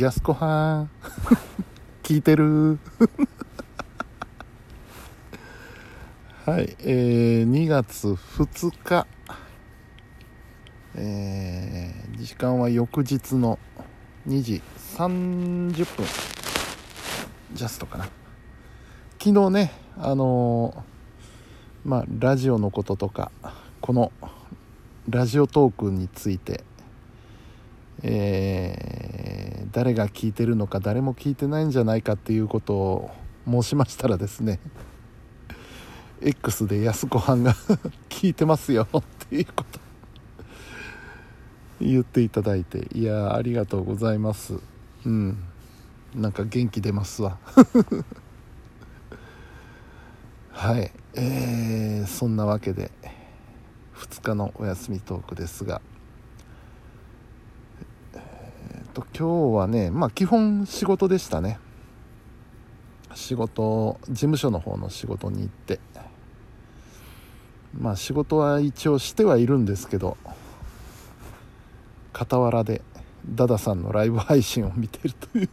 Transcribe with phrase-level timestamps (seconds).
[0.00, 0.90] やすこはん。
[2.02, 2.78] 聞いてる。
[6.46, 9.06] はいえー、2月2日。
[10.94, 13.58] えー、時間は翌日の
[14.26, 14.62] 2時
[14.96, 16.06] 30分。
[17.52, 18.08] ジャストかな。
[19.18, 23.30] 昨日ねあのー、まあラジオのこととか
[23.82, 24.10] この
[25.08, 26.64] ラジオトークについて
[28.02, 33.10] えー、誰が聞いてるのか誰も聞いてないんじゃないかっていうことを
[33.46, 34.58] 申しましたらですね
[36.20, 37.54] X で安子はんが
[38.08, 39.80] 聞いてますよっていうこと
[41.80, 44.54] 言っていただいていやありがとうございます。
[45.04, 45.36] うん。
[46.14, 47.38] なんか元気出ますわ。
[50.52, 50.92] はい。
[51.14, 52.92] えー、そんなわけで
[53.96, 55.82] 2日のお休みトークですが
[58.92, 61.60] と今日はねまあ基本仕事でしたね。
[63.14, 65.78] 仕事事務所の方の仕事に行って。
[67.78, 70.16] まあ仕事は一応してはいるんですけど
[72.12, 72.82] 傍らで
[73.24, 75.48] ダダさんのライブ配信を見てるという。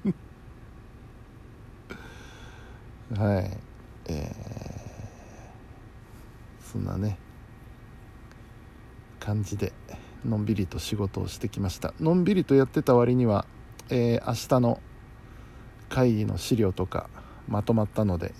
[3.21, 3.55] はい。
[4.07, 7.19] えー、そんなね
[9.19, 9.73] 感じで
[10.25, 11.93] のんびりと仕事をしてきました。
[11.99, 13.45] のんびりとやってた割には、
[13.89, 14.79] えー、明日の
[15.89, 17.09] 会議の資料とか
[17.47, 18.33] まとまったので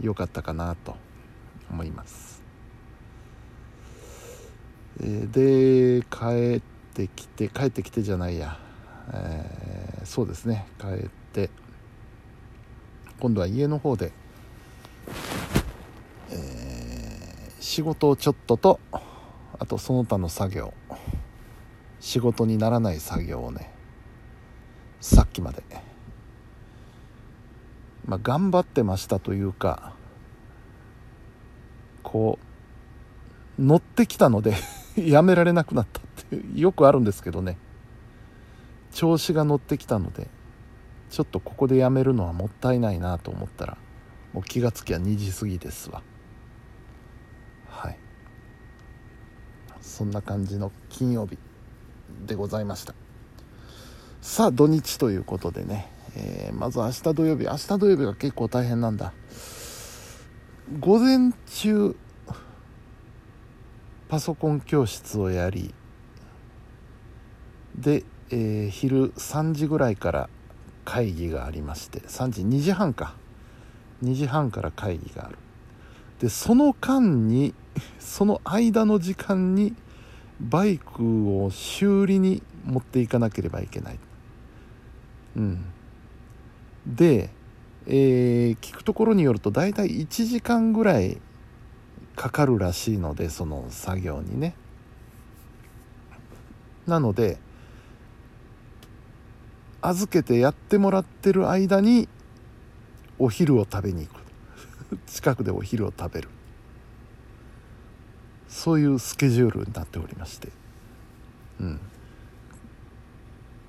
[0.00, 0.96] 良かったかなと
[1.70, 2.42] 思います、
[5.00, 6.60] えー、で帰っ
[6.94, 8.58] てきて帰ってきてじゃないや、
[9.12, 10.66] えー、そうですね。
[10.80, 11.50] 帰って
[13.18, 14.12] 今度は家の方で、
[16.30, 18.78] えー、仕事をちょっとと
[19.58, 20.74] あとその他の作業。
[22.04, 23.73] 仕事にならない作業をね
[25.04, 25.62] さっきまで。
[28.06, 29.92] まあ頑張ってましたというか
[32.02, 32.38] こ
[33.58, 34.54] う乗ってきたので
[34.96, 37.58] やめられなくなったってよくあるんですけどね。
[38.92, 40.28] 調子が乗ってきたので
[41.10, 43.76] ちょっとここでやめるのはもったいないなと思ったら
[44.32, 46.02] もう気がつきゃ2時過ぎですわ。
[47.68, 47.98] はい。
[49.82, 51.36] そんな感じの金曜日
[52.26, 53.03] でございました。
[54.24, 55.86] さあ土日ということでね、
[56.16, 57.44] えー、まず明日土曜日。
[57.44, 59.12] 明日土曜日が結構大変なんだ。
[60.80, 61.94] 午前中
[64.08, 65.74] パソコン教室をやり
[67.76, 70.30] で、えー、昼3時ぐらいから
[70.86, 73.16] 会議がありまして3時2時半か。
[74.02, 75.36] 2時半から会議がある。
[76.20, 77.54] でその間に
[77.98, 79.76] その間の時間に
[80.40, 83.98] バイクを修理に持っていかなければいけない。
[85.36, 85.64] うん、
[86.86, 87.30] で、
[87.86, 91.20] えー、聞くところによると大体1時間ぐらい
[92.16, 94.54] かかるらしいのでその作業にね。
[96.86, 97.38] なので
[99.80, 102.08] 預けてやってもらってる間に
[103.18, 104.20] お昼を食べに行く。
[105.06, 106.28] 近くでお昼を食べる。
[108.48, 110.50] そういうスケジュールになっておりまして。
[111.60, 111.80] うん。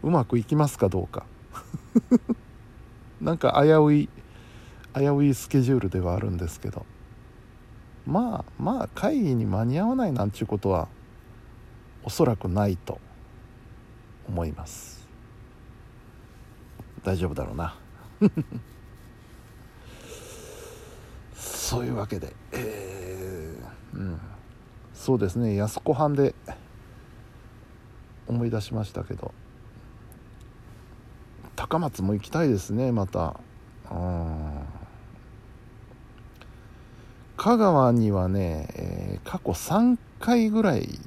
[0.04, 1.26] うまくいきますかどうか。
[3.22, 4.10] なんか危うい
[4.94, 6.86] 危ういスケジュールではあるんですけど。
[8.06, 10.88] まあまあ会議に間に合わないなんていうことは
[12.04, 13.00] おそらくないと
[14.28, 15.08] 思います。
[17.04, 17.76] 大丈夫だろうな。
[21.34, 24.20] そういうわけでえー、うん。
[24.94, 26.36] そうですね安子藩で
[28.28, 29.34] 思い出しましたけど。
[31.68, 33.40] 高松も行きたいですねまた。
[37.38, 41.00] 香川にはね、えー、過去3回ぐらい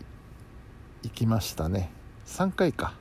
[1.04, 1.92] 行きましたね。
[2.26, 2.92] 3回か。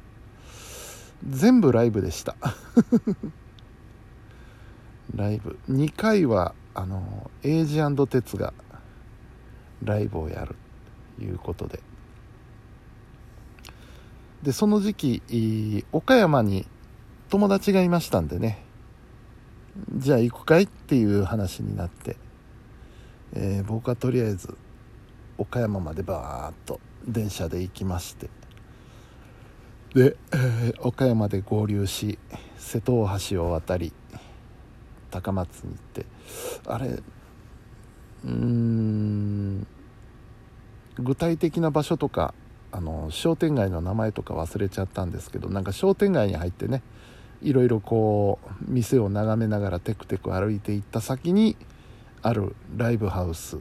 [1.28, 2.36] 全部ライブでした。
[5.15, 5.57] ライブ。
[5.68, 8.53] 2回はあのエイジ鉄が
[9.83, 10.56] ライブをやる
[11.18, 11.81] ということで。
[14.44, 16.68] でその時期岡山に
[17.29, 18.63] 友達がいましたんでね。
[19.95, 22.18] じゃあ行くかいっていう話になって、
[23.33, 24.57] えー、僕はとりあえず
[25.38, 28.29] 岡山までバーッと電車で行きまして。
[29.94, 32.18] で、えー、岡山で合流し
[32.57, 33.94] 瀬戸大橋を渡り
[35.12, 36.06] 高松に行って。
[36.65, 37.00] あれ
[38.25, 39.68] うん
[41.00, 42.33] 具体的な場所とか
[42.71, 46.81] あの商店街の名前とか忘れちゃったんですけどなんか商店街に入ってね
[47.42, 51.56] いろいろこう店を眺めながらテクテク歩いていった先に
[52.22, 53.57] あるライブハウス。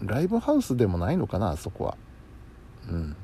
[0.00, 1.96] ライブハウスでもないのかなあそこは。
[2.88, 3.16] うん。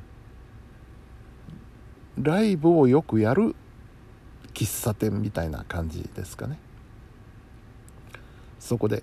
[2.21, 3.55] ライブをよくやる
[4.53, 6.59] 喫茶店みたいな感じですかね。
[8.59, 9.03] そこで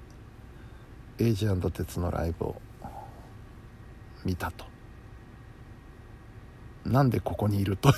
[1.20, 2.62] エイジ鉄のライブを
[4.26, 4.66] 見たと。
[6.86, 7.94] なんでここにいると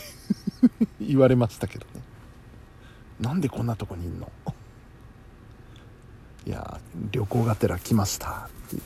[1.00, 2.03] 言われましたけどね。
[3.20, 4.32] なんでこんなとこにいんの？
[6.46, 6.80] いや
[7.12, 8.30] 旅行がてら来ました。
[8.30, 8.84] って言っ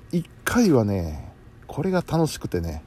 [0.10, 1.32] で1回はね
[1.66, 2.82] これが楽しくてね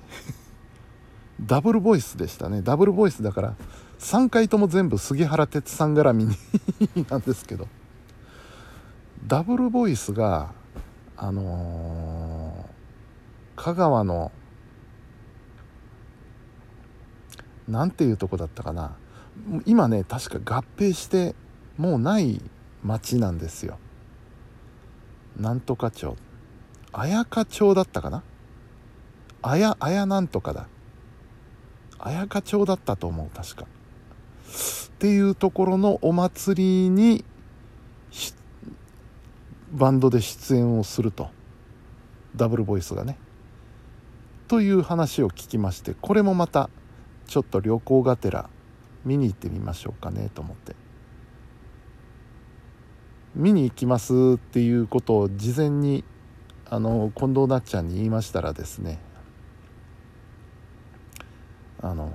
[1.41, 2.61] ダブルボイスでしたね。
[2.61, 3.55] ダブルボイスだから
[3.99, 6.35] 3回とも全部杉原哲さん絡みに
[7.09, 7.67] なんですけど。
[9.25, 10.51] ダブルボイスが
[11.15, 14.31] あのー、香川の
[17.67, 18.95] なんていうとこだったかな。
[19.65, 21.35] 今ね確か合併して
[21.77, 22.41] もうない
[22.83, 23.77] 町なんですよ。
[25.37, 26.15] なんとか町。
[26.91, 28.23] 綾香町だったかな。
[29.41, 30.67] あやあやなんとかだ。
[31.99, 33.65] 綾香町だったと思う確か。
[33.65, 33.67] っ
[34.99, 37.25] ていうところのお祭りに
[39.71, 41.29] バンドで出演をすると。
[42.35, 43.17] ダブルボイスがね。
[44.47, 46.69] という話を聞きましてこれもまた
[47.27, 48.49] ちょっと旅行がてら
[49.05, 50.75] 見に行ってみましょうかねと思って。
[53.35, 56.03] 見に行きますっていうことを事前に
[56.69, 58.99] あの近藤なっちゃんに言いましたらですね。
[61.81, 62.11] あの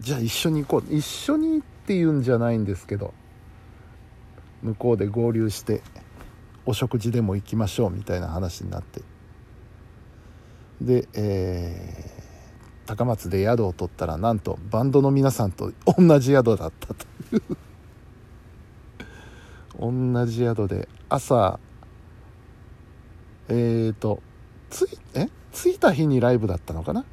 [0.00, 0.94] じゃあ一緒に行こう。
[0.94, 3.12] 一緒にっていうんじゃないんですけど
[4.62, 5.82] 向こうで合流して
[6.64, 9.13] お食事でも行きましょうみたいな話になって。
[10.84, 17.42] で、えー、高松で宿を取ったらなんとバンドの皆さんと同じ宿だったという。
[20.12, 21.58] 同じ宿で朝
[23.48, 24.22] えっ、ー、と
[24.70, 25.28] ついえ？
[25.52, 27.04] 着いた日にライブだったのかな？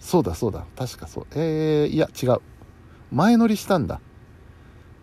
[0.00, 1.26] そうだそうだ確かそう。
[1.32, 2.40] えー、いや違う。
[3.10, 4.00] 前乗りしたんだ。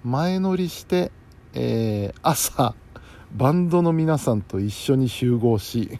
[0.04, 1.12] 前乗りして、
[1.54, 2.76] えー、朝
[3.34, 6.00] バンドの皆さんと一緒に集合し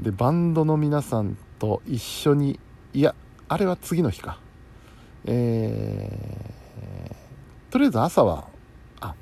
[0.00, 2.58] でバンドの皆さんと一緒に
[2.92, 3.14] いや
[3.48, 4.38] あれは次の日か。
[5.24, 8.48] えー、とりあえず朝は
[9.00, 9.14] あ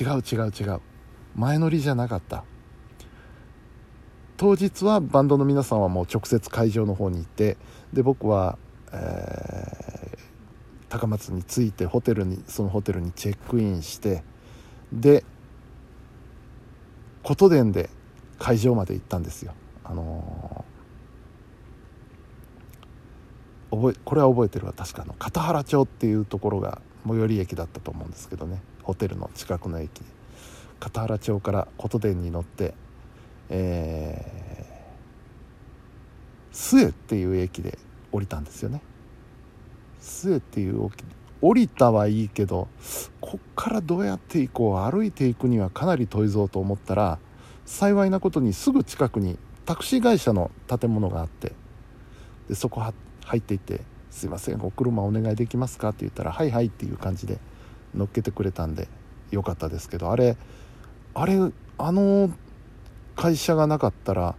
[0.00, 0.80] 違う違う違う。
[1.34, 2.44] 前乗りじゃなかった。
[4.36, 7.56] 当日はバンドの皆さんはもう直接会場の方に行って
[7.92, 8.58] で僕は、
[8.92, 10.18] えー、
[10.88, 14.24] 高松に着いてホテルにそのホテルにチェックインして
[14.92, 15.24] で
[17.22, 17.88] 琴電で
[18.38, 19.54] 会場まで行ったんですよ。
[19.84, 24.72] あのー、覚えこれは覚えてるわ。
[24.72, 28.60] 確かの片原町っていうところが最寄り駅だったと思うんですけどね。
[28.82, 30.02] ホテルの近くの駅。
[30.80, 32.74] 片原町から琴電に乗って
[33.54, 37.78] えー、末っていう駅で
[38.10, 38.80] 降りたんですよね。
[40.00, 40.90] 末っていう
[41.42, 42.68] 降りたはいいけど
[43.20, 47.18] こっからどうやって行こう歩いていくにはかなり遠いぞと思ったら
[47.66, 51.52] 幸いなことにすぐ近くにタクシー会社の建物があって
[52.48, 52.92] でそこは
[53.24, 57.38] 入っていって「すいませんお車お願いできますか?」って言ったら「はいはい」っていう感じで
[57.94, 58.88] 乗っけてくれたんで
[59.30, 60.36] よかったですけどあれ
[61.14, 61.38] あれ
[61.78, 62.30] あの
[63.16, 64.34] 会社がなかったら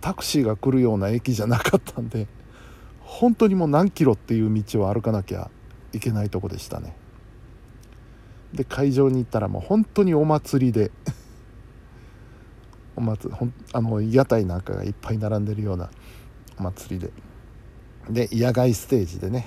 [0.00, 2.28] タクシーが来るような駅じゃなかったんで
[3.00, 5.50] 本当にもう何キロっていう道を歩かなきゃ
[5.92, 6.94] いけないとこでしたね
[8.52, 10.90] で会場に行ったらもう本当にお祭りで
[12.98, 15.88] お祭ほんあの屋台なんかがいっぱい並んでるような
[16.58, 17.12] お祭りで。
[18.10, 19.46] で野外ステージでね、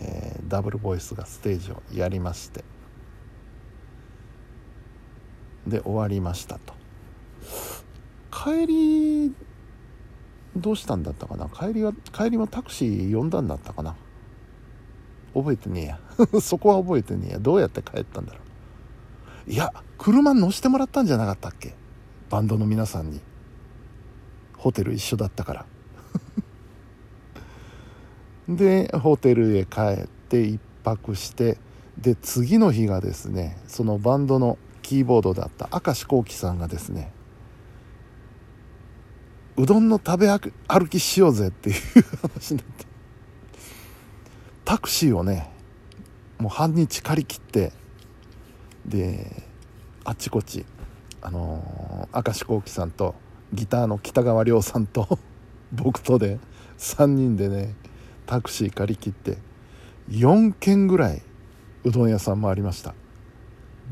[0.00, 2.64] えー、ダブルボイスがステージをやりまして。
[5.66, 6.74] で終わりましたと。
[8.30, 9.34] 帰り
[10.56, 11.48] どうしたんだったかな？
[11.48, 13.96] 帰りは帰りもタクシー呼んだんだったかな？
[15.34, 16.00] 覚えてねえや。
[16.40, 17.38] そこは覚えてねえや。
[17.38, 18.40] どうやって帰ったんだろ
[19.48, 19.50] う。
[19.50, 21.74] いや車乗してもらったんじゃなかったっけ？
[22.30, 23.20] バンドの皆さんに
[24.56, 25.66] ホテル一緒だったから。
[28.48, 31.58] でホテルへ帰って1泊して
[31.98, 37.12] で次の日がですねそのバンドのキーボードだった明石幸喜さんがですね
[39.56, 41.76] うどんの食べ歩きしようぜっていう
[42.22, 42.86] 話になって
[44.64, 45.50] タクシーをね
[46.38, 47.72] もう半日借り切って
[48.84, 49.44] で
[50.04, 50.66] あっちこっち
[51.22, 53.14] あのー、明石幸喜さんと
[53.52, 55.18] ギターの北川亮さんと
[55.72, 56.38] 僕とで
[56.78, 57.74] 3人でね
[58.26, 59.38] タクシー借り切って
[60.10, 61.22] 4軒ぐらい
[61.84, 62.94] うどん屋さんもありました。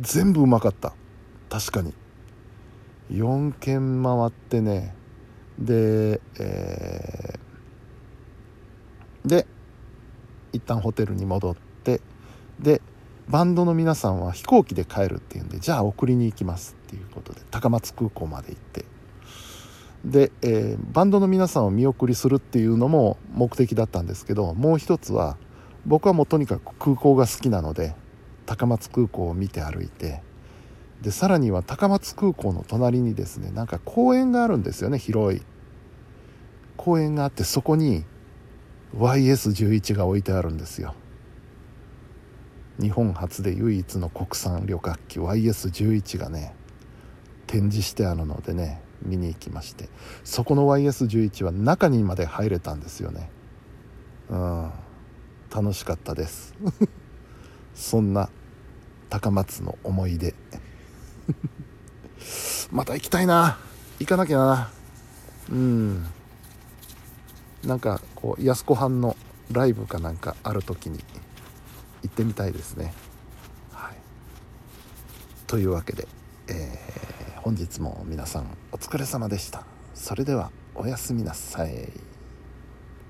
[0.01, 0.93] 全部うまかった。
[1.49, 1.95] 確かに。
[3.11, 4.95] 4軒回ってね
[5.59, 9.47] で、えー、で
[10.53, 12.01] 一旦ホテルに戻って
[12.59, 12.81] で
[13.29, 18.85] バンドの皆さんは飛行機で帰るっていうんでじゃあ送りに行きますっていうことで高松空港まで行って。
[20.05, 25.39] で、えー、バンドの皆さんを見送りするっていうのも目的だったんですけどもう一つは
[25.87, 27.95] 僕はもうとにかく空港が好きなので
[28.45, 30.23] 高松空港を見て歩いて
[31.01, 35.41] でさらには高松空港の隣にですねなんか公園があるんですよね広い。
[36.77, 38.05] 公園があってそこに
[38.97, 40.95] YS11 が置いてあるんですよ。
[42.81, 46.55] 日本初で唯一の国産旅客機 YS11 がね
[47.47, 49.89] 展示してあるのでね見に行きまして。
[50.25, 53.31] そこの YS11 は中にまで入れたんですよね。
[54.31, 54.73] うん。
[55.55, 56.55] 楽しかったです。
[57.75, 58.29] そんな
[59.11, 60.35] 高松の思い出。
[62.73, 63.59] また行きたいな。
[64.01, 64.71] 行かなきゃな。
[65.51, 66.07] うん。
[67.65, 69.17] なんかこう安子藩の
[69.53, 71.05] ライブかなんかある時に
[72.05, 72.93] 行ってみたいですね。
[73.73, 73.97] はい。
[75.47, 76.07] というわけで、
[76.49, 79.65] えー、本日も皆さんお疲れ様でした。
[79.95, 82.14] それではおやすみなさい。